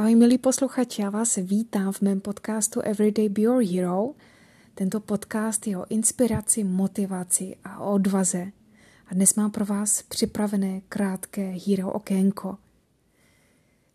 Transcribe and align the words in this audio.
Ahoj 0.00 0.14
milí 0.14 0.38
posluchači, 0.38 1.02
já 1.02 1.10
vás 1.10 1.36
vítám 1.36 1.92
v 1.92 2.00
mém 2.00 2.20
podcastu 2.20 2.80
Everyday 2.80 3.28
Be 3.28 3.42
Your 3.42 3.64
Hero. 3.64 4.10
Tento 4.74 5.00
podcast 5.00 5.66
je 5.66 5.78
o 5.78 5.86
inspiraci, 5.88 6.64
motivaci 6.64 7.56
a 7.64 7.78
odvaze. 7.78 8.52
A 9.06 9.14
dnes 9.14 9.34
mám 9.34 9.50
pro 9.50 9.64
vás 9.64 10.02
připravené 10.02 10.80
krátké 10.88 11.54
hero 11.66 11.92
okénko. 11.92 12.58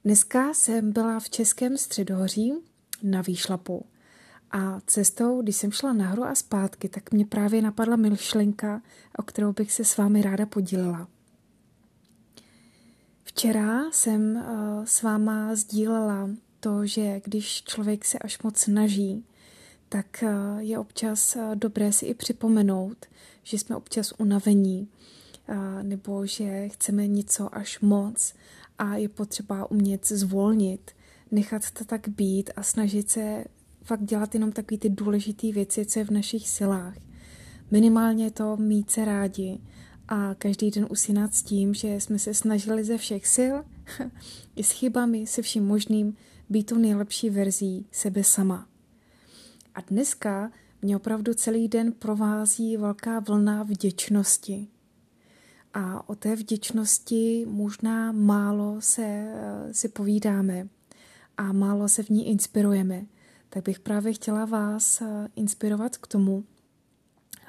Dneska 0.04 0.54
jsem 0.54 0.92
byla 0.92 1.20
v 1.20 1.30
Českém 1.30 1.78
středohoří 1.78 2.54
na 3.04 3.22
výšlapu. 3.22 3.86
A 4.52 4.80
cestou, 4.88 5.42
když 5.42 5.56
jsem 5.56 5.72
šla 5.72 5.94
nahoru 5.94 6.24
a 6.24 6.36
zpátky, 6.36 6.90
tak 6.90 7.12
mě 7.12 7.26
právě 7.26 7.62
napadla 7.62 7.96
myšlenka, 7.96 8.82
o 9.18 9.24
kterou 9.24 9.54
bych 9.54 9.72
se 9.72 9.86
s 9.86 9.98
vámi 9.98 10.22
ráda 10.22 10.46
podílela. 10.46 11.08
Včera 13.36 13.92
jsem 13.92 14.38
eh, 14.38 14.44
s 14.86 15.02
váma 15.02 15.56
sdílela 15.56 16.30
to, 16.60 16.86
že 16.86 17.22
když 17.24 17.64
člověk 17.64 18.06
se 18.06 18.20
až 18.20 18.42
moc 18.42 18.58
snaží, 18.58 19.26
tak 19.90 20.24
eh, 20.24 20.30
je 20.60 20.80
občas 20.80 21.36
eh, 21.36 21.56
dobré 21.56 21.92
si 21.92 22.06
i 22.06 22.14
připomenout, 22.14 23.06
že 23.44 23.60
jsme 23.60 23.76
občas 23.76 24.14
unavení, 24.18 24.88
nebo 25.82 26.26
že 26.26 26.70
chceme 26.70 27.08
něco 27.08 27.56
až 27.56 27.80
moc 27.80 28.34
a 28.78 28.96
je 28.96 29.10
potřeba 29.10 29.72
umět 29.72 30.08
zvolnit, 30.08 30.92
nechat 31.32 31.72
to 31.72 31.86
tak 31.86 32.08
být 32.08 32.50
a 32.56 32.64
snažit 32.64 33.10
se 33.10 33.46
fakt 33.84 34.04
dělat 34.04 34.34
jenom 34.34 34.52
takové 34.52 34.78
ty 34.78 34.90
důležité 34.90 35.52
věci, 35.52 35.86
co 35.86 36.00
je 36.00 36.06
v 36.06 36.12
našich 36.12 36.50
silách. 36.50 36.96
Minimálně 37.72 38.32
to 38.32 38.58
mít 38.58 38.92
se 38.92 39.06
rádi 39.06 39.60
a 40.08 40.36
každý 40.36 40.72
den 40.72 40.88
usínat 40.90 41.34
s 41.34 41.44
tím, 41.44 41.74
že 41.74 41.88
jsme 41.96 42.20
se 42.20 42.34
snažili 42.34 42.84
ze 42.84 42.98
všech 42.98 43.28
sil, 43.36 43.56
i 44.56 44.64
s 44.64 44.72
chybami, 44.72 45.28
se 45.28 45.42
vším 45.42 45.66
možným, 45.66 46.18
být 46.50 46.64
tou 46.64 46.78
nejlepší 46.78 47.30
verzí 47.30 47.86
sebe 47.92 48.24
sama. 48.24 48.68
A 49.76 49.82
dneska 49.82 50.52
mě 50.82 50.96
opravdu 50.96 51.34
celý 51.34 51.68
den 51.68 51.92
provází 51.92 52.78
velká 52.78 53.20
vlna 53.20 53.64
vděčnosti. 53.64 54.68
A 55.74 56.10
o 56.10 56.16
té 56.16 56.36
vděčnosti 56.36 57.46
možná 57.50 58.12
málo 58.12 58.76
se 58.80 59.34
si 59.72 59.90
povídáme 59.90 60.68
a 61.38 61.52
málo 61.52 61.90
se 61.90 62.04
v 62.04 62.10
ní 62.10 62.28
inspirujeme. 62.28 63.06
Tak 63.50 63.64
bych 63.64 63.80
právě 63.80 64.14
chtěla 64.14 64.46
vás 64.46 65.04
inspirovat 65.36 65.98
k 65.98 66.08
tomu, 66.08 66.44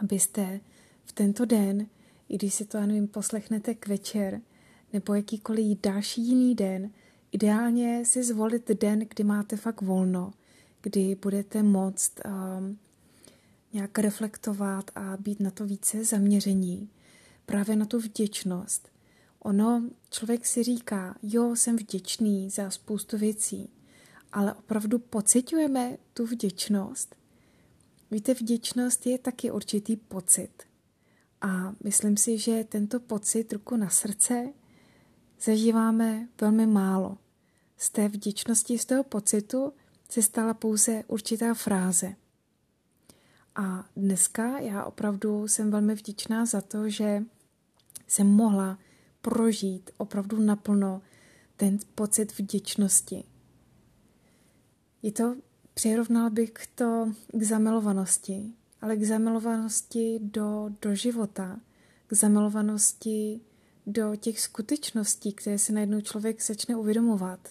abyste 0.00 0.60
v 1.04 1.12
tento 1.12 1.44
den 1.44 1.86
i 2.28 2.36
když 2.36 2.54
si 2.54 2.64
to, 2.64 2.76
já 2.76 2.86
nevím, 2.86 3.08
poslechnete 3.08 3.74
k 3.74 3.88
večer 3.88 4.40
nebo 4.92 5.14
jakýkoliv 5.14 5.78
další 5.82 6.22
jiný 6.28 6.54
den, 6.54 6.90
ideálně 7.32 8.04
si 8.04 8.24
zvolit 8.24 8.68
den, 8.68 8.98
kdy 8.98 9.24
máte 9.24 9.56
fakt 9.56 9.80
volno, 9.80 10.32
kdy 10.80 11.14
budete 11.22 11.62
moct 11.62 12.12
um, 12.24 12.78
nějak 13.72 13.98
reflektovat 13.98 14.90
a 14.94 15.16
být 15.16 15.40
na 15.40 15.50
to 15.50 15.66
více 15.66 16.04
zaměření, 16.04 16.88
právě 17.46 17.76
na 17.76 17.84
tu 17.84 17.98
vděčnost. 17.98 18.88
Ono, 19.38 19.90
člověk 20.10 20.46
si 20.46 20.62
říká, 20.62 21.16
jo, 21.22 21.56
jsem 21.56 21.76
vděčný 21.76 22.50
za 22.50 22.70
spoustu 22.70 23.18
věcí, 23.18 23.70
ale 24.32 24.54
opravdu 24.54 24.98
pocitujeme 24.98 25.96
tu 26.12 26.26
vděčnost. 26.26 27.16
Víte, 28.10 28.34
vděčnost 28.34 29.06
je 29.06 29.18
taky 29.18 29.50
určitý 29.50 29.96
pocit. 29.96 30.62
A 31.40 31.74
myslím 31.84 32.16
si, 32.16 32.38
že 32.38 32.64
tento 32.64 33.00
pocit 33.00 33.52
ruku 33.52 33.76
na 33.76 33.88
srdce 33.88 34.52
zažíváme 35.40 36.28
velmi 36.40 36.66
málo. 36.66 37.18
Z 37.76 37.90
té 37.90 38.08
vděčnosti, 38.08 38.78
z 38.78 38.84
toho 38.84 39.04
pocitu 39.04 39.72
se 40.08 40.22
stala 40.22 40.54
pouze 40.54 41.04
určitá 41.06 41.54
fráze. 41.54 42.14
A 43.54 43.88
dneska 43.96 44.58
já 44.58 44.84
opravdu 44.84 45.48
jsem 45.48 45.70
velmi 45.70 45.94
vděčná 45.94 46.46
za 46.46 46.60
to, 46.60 46.88
že 46.88 47.22
jsem 48.06 48.26
mohla 48.26 48.78
prožít 49.20 49.90
opravdu 49.96 50.40
naplno 50.40 51.02
ten 51.56 51.78
pocit 51.94 52.38
vděčnosti. 52.38 53.24
Je 55.02 55.12
to, 55.12 55.36
přirovnal 55.74 56.30
bych 56.30 56.52
to 56.74 57.12
k 57.32 57.42
zamilovanosti, 57.42 58.54
ale 58.80 58.96
k 58.96 59.04
zamilovanosti 59.04 60.18
do, 60.22 60.70
do 60.82 60.94
života, 60.94 61.60
k 62.06 62.12
zamilovanosti 62.12 63.40
do 63.86 64.16
těch 64.16 64.40
skutečností, 64.40 65.32
které 65.32 65.58
se 65.58 65.72
najednou 65.72 66.00
člověk 66.00 66.42
začne 66.42 66.76
uvědomovat 66.76 67.48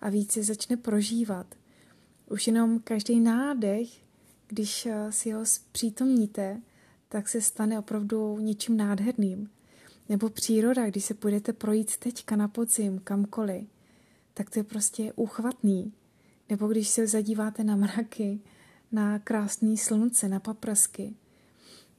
a 0.00 0.08
více 0.08 0.42
začne 0.42 0.76
prožívat. 0.76 1.54
Už 2.30 2.46
jenom 2.46 2.78
každý 2.78 3.20
nádech, 3.20 3.88
když 4.46 4.86
eh, 4.86 5.12
si 5.12 5.32
ho 5.32 5.46
zpřítomníte, 5.46 6.60
tak 7.08 7.28
se 7.28 7.40
stane 7.40 7.78
opravdu 7.78 8.38
něčím 8.38 8.76
nádherným. 8.76 9.50
Nebo 10.08 10.28
příroda, 10.28 10.86
když 10.86 11.04
se 11.04 11.14
půjdete 11.14 11.52
projít 11.52 11.96
teďka 11.96 12.36
na 12.36 12.48
podzim, 12.48 12.98
kamkoliv, 13.04 13.68
tak 14.34 14.50
to 14.50 14.58
je 14.58 14.64
prostě 14.64 15.12
úchvatný. 15.12 15.92
Nebo 16.48 16.68
když 16.68 16.88
se 16.88 17.06
zadíváte 17.06 17.64
na 17.64 17.76
mraky, 17.76 18.40
na 18.94 19.18
krásný 19.18 19.78
slunce, 19.78 20.28
na 20.28 20.40
paprsky, 20.40 21.14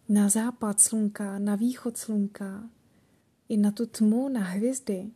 na 0.09 0.29
západ 0.29 0.79
slunka, 0.79 1.39
na 1.39 1.55
východ 1.55 1.97
slunka, 1.97 2.69
i 3.49 3.57
na 3.57 3.71
tu 3.71 3.85
tmu, 3.85 4.29
na 4.29 4.39
hvězdy, 4.39 5.11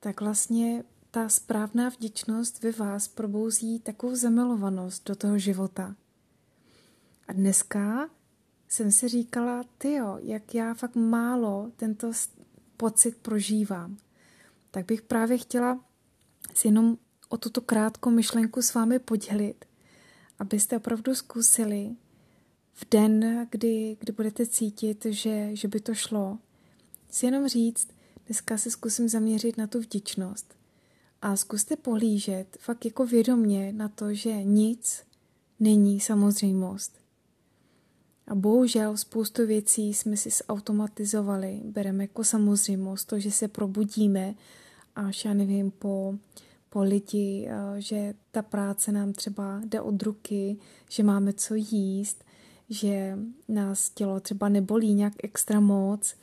tak 0.00 0.20
vlastně 0.20 0.84
ta 1.10 1.28
správná 1.28 1.88
vděčnost 1.88 2.62
ve 2.62 2.72
vás 2.72 3.08
probouzí 3.08 3.78
takovou 3.78 4.14
zamilovanost 4.14 5.08
do 5.08 5.14
toho 5.14 5.38
života. 5.38 5.96
A 7.28 7.32
dneska 7.32 8.10
jsem 8.68 8.92
si 8.92 9.08
říkala, 9.08 9.64
tyjo, 9.78 10.18
jak 10.22 10.54
já 10.54 10.74
fakt 10.74 10.96
málo 10.96 11.72
tento 11.76 12.12
pocit 12.76 13.16
prožívám. 13.16 13.96
Tak 14.70 14.86
bych 14.86 15.02
právě 15.02 15.38
chtěla 15.38 15.84
si 16.54 16.68
jenom 16.68 16.98
o 17.28 17.36
tuto 17.36 17.60
krátkou 17.60 18.10
myšlenku 18.10 18.62
s 18.62 18.74
vámi 18.74 18.98
podělit 18.98 19.64
abyste 20.42 20.76
opravdu 20.76 21.14
zkusili 21.14 21.90
v 22.72 22.86
den, 22.90 23.46
kdy, 23.50 23.96
kdy 24.00 24.12
budete 24.12 24.46
cítit, 24.46 25.06
že, 25.10 25.56
že 25.56 25.68
by 25.68 25.80
to 25.80 25.94
šlo, 25.94 26.38
si 27.10 27.26
jenom 27.26 27.48
říct, 27.48 27.88
dneska 28.26 28.58
se 28.58 28.70
zkusím 28.70 29.08
zaměřit 29.08 29.56
na 29.56 29.66
tu 29.66 29.80
vděčnost. 29.80 30.54
A 31.22 31.36
zkuste 31.36 31.76
pohlížet 31.76 32.56
fakt 32.60 32.84
jako 32.84 33.06
vědomně 33.06 33.72
na 33.72 33.88
to, 33.88 34.14
že 34.14 34.42
nic 34.42 35.02
není 35.60 36.00
samozřejmost. 36.00 36.98
A 38.26 38.34
bohužel 38.34 38.96
spoustu 38.96 39.46
věcí 39.46 39.94
jsme 39.94 40.16
si 40.16 40.30
zautomatizovali, 40.30 41.60
bereme 41.64 42.04
jako 42.04 42.24
samozřejmost, 42.24 43.08
to, 43.08 43.18
že 43.18 43.30
se 43.30 43.48
probudíme 43.48 44.34
až, 44.96 45.24
já 45.24 45.34
nevím, 45.34 45.70
po 45.70 46.14
po 46.72 46.82
lidi, 46.82 47.48
eh, 47.48 47.80
že 47.80 48.14
ta 48.30 48.42
práce 48.42 48.92
nám 48.92 49.12
třeba 49.12 49.60
jde 49.64 49.80
od 49.80 50.02
ruky, 50.02 50.56
že 50.88 51.02
máme 51.02 51.32
co 51.32 51.54
jíst, 51.54 52.24
že 52.68 53.18
nás 53.48 53.90
tělo 53.90 54.20
třeba 54.20 54.48
nebolí 54.48 54.94
nějak 54.94 55.12
extra 55.22 55.60
moc, 55.60 56.14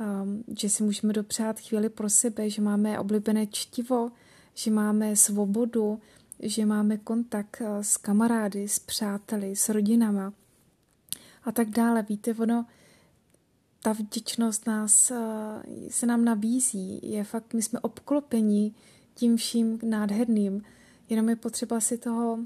ehm, 0.00 0.44
že 0.58 0.68
si 0.68 0.82
můžeme 0.82 1.12
dopřát 1.12 1.60
chvíli 1.60 1.88
pro 1.88 2.10
sebe, 2.10 2.50
že 2.50 2.62
máme 2.62 2.98
oblíbené 2.98 3.46
čtivo, 3.46 4.10
že 4.54 4.70
máme 4.70 5.16
svobodu, 5.16 6.00
že 6.42 6.66
máme 6.66 6.96
kontakt 6.96 7.60
eh, 7.60 7.84
s 7.84 7.96
kamarády, 7.96 8.68
s 8.68 8.78
přáteli, 8.78 9.56
s 9.56 9.68
rodinama 9.68 10.32
a 11.44 11.52
tak 11.52 11.70
dále. 11.70 12.02
Víte, 12.02 12.34
ono, 12.34 12.66
ta 13.82 13.92
vděčnost 13.92 14.66
nás, 14.66 15.10
eh, 15.10 15.16
se 15.90 16.06
nám 16.06 16.24
nabízí. 16.24 17.00
Je 17.02 17.24
fakt, 17.24 17.54
my 17.54 17.62
jsme 17.62 17.80
obklopeni 17.80 18.74
tím 19.20 19.36
vším 19.36 19.78
nádherným. 19.82 20.62
Jenom 21.08 21.28
je 21.28 21.36
potřeba 21.36 21.80
si, 21.80 21.98
toho, 21.98 22.38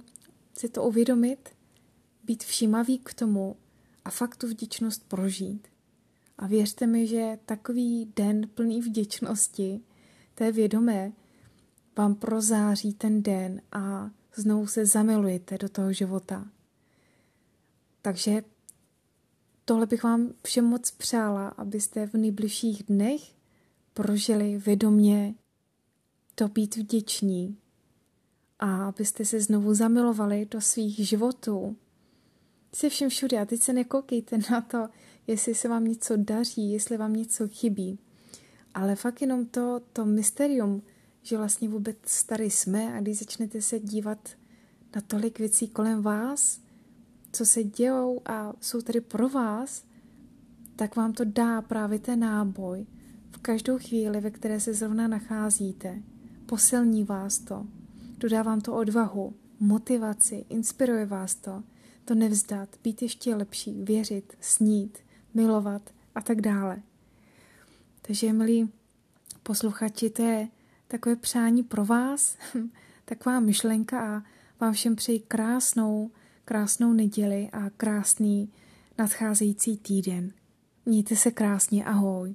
si 0.58 0.68
to 0.68 0.82
uvědomit, 0.82 1.48
být 2.24 2.44
všímavý 2.44 2.98
k 2.98 3.14
tomu 3.14 3.56
a 4.04 4.10
fakt 4.10 4.36
tu 4.36 4.48
vděčnost 4.48 5.08
prožít. 5.08 5.68
A 6.38 6.46
věřte 6.46 6.86
mi, 6.86 7.06
že 7.06 7.38
takový 7.46 8.12
den 8.16 8.48
plný 8.54 8.80
vděčnosti, 8.80 9.80
té 10.34 10.52
vědomé, 10.52 11.12
vám 11.96 12.14
prozáří 12.14 12.94
ten 12.94 13.22
den 13.22 13.62
a 13.72 14.10
znovu 14.36 14.66
se 14.66 14.86
zamilujete 14.86 15.58
do 15.58 15.68
toho 15.68 15.92
života. 15.92 16.46
Takže 18.02 18.42
tohle 19.64 19.86
bych 19.86 20.02
vám 20.02 20.32
všem 20.44 20.64
moc 20.64 20.90
přála, 20.90 21.48
abyste 21.48 22.06
v 22.06 22.14
nejbližších 22.14 22.82
dnech 22.82 23.20
prožili 23.92 24.58
vědomě 24.58 25.34
to 26.34 26.48
být 26.48 26.76
vděční 26.76 27.56
a 28.58 28.86
abyste 28.86 29.24
se 29.24 29.40
znovu 29.40 29.74
zamilovali 29.74 30.46
do 30.50 30.60
svých 30.60 30.96
životů. 31.08 31.76
Se 32.74 32.88
všem 32.88 33.10
všude 33.10 33.40
a 33.40 33.44
teď 33.44 33.60
se 33.60 33.72
nekoukejte 33.72 34.38
na 34.50 34.60
to, 34.60 34.88
jestli 35.26 35.54
se 35.54 35.68
vám 35.68 35.84
něco 35.84 36.16
daří, 36.16 36.72
jestli 36.72 36.96
vám 36.96 37.12
něco 37.12 37.48
chybí. 37.48 37.98
Ale 38.74 38.96
fakt 38.96 39.20
jenom 39.20 39.46
to, 39.46 39.80
to 39.92 40.04
mysterium, 40.04 40.82
že 41.22 41.38
vlastně 41.38 41.68
vůbec 41.68 42.24
tady 42.24 42.50
jsme 42.50 42.94
a 42.94 43.00
když 43.00 43.18
začnete 43.18 43.62
se 43.62 43.80
dívat 43.80 44.28
na 44.96 45.00
tolik 45.00 45.38
věcí 45.38 45.68
kolem 45.68 46.02
vás, 46.02 46.60
co 47.32 47.46
se 47.46 47.64
dějou 47.64 48.20
a 48.24 48.52
jsou 48.60 48.80
tady 48.80 49.00
pro 49.00 49.28
vás, 49.28 49.84
tak 50.76 50.96
vám 50.96 51.12
to 51.12 51.24
dá 51.24 51.62
právě 51.62 51.98
ten 51.98 52.20
náboj 52.20 52.86
v 53.30 53.38
každou 53.38 53.78
chvíli, 53.78 54.20
ve 54.20 54.30
které 54.30 54.60
se 54.60 54.74
zrovna 54.74 55.08
nacházíte. 55.08 56.02
Posilní 56.46 57.04
vás 57.04 57.38
to, 57.38 57.66
dodá 58.18 58.42
vám 58.42 58.60
to 58.60 58.74
odvahu, 58.74 59.34
motivaci, 59.60 60.44
inspiruje 60.48 61.06
vás 61.06 61.34
to, 61.34 61.62
to 62.04 62.14
nevzdat, 62.14 62.68
být 62.82 63.02
ještě 63.02 63.34
lepší, 63.34 63.82
věřit, 63.82 64.36
snít, 64.40 64.98
milovat 65.34 65.90
a 66.14 66.20
tak 66.20 66.40
dále. 66.40 66.82
Takže, 68.02 68.32
milí 68.32 68.72
posluchači, 69.42 70.10
to 70.10 70.22
je 70.22 70.48
takové 70.88 71.16
přání 71.16 71.62
pro 71.62 71.84
vás, 71.84 72.36
taková 73.04 73.40
myšlenka 73.40 74.16
a 74.16 74.22
vám 74.60 74.72
všem 74.72 74.96
přeji 74.96 75.20
krásnou, 75.20 76.10
krásnou 76.44 76.92
neděli 76.92 77.48
a 77.52 77.70
krásný 77.70 78.52
nadcházející 78.98 79.76
týden. 79.76 80.32
Mějte 80.86 81.16
se 81.16 81.30
krásně, 81.30 81.84
ahoj. 81.84 82.34